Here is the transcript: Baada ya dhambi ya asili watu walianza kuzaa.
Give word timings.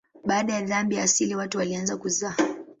Baada 0.25 0.53
ya 0.53 0.61
dhambi 0.61 0.95
ya 0.95 1.03
asili 1.03 1.35
watu 1.35 1.57
walianza 1.57 1.97
kuzaa. 1.97 2.35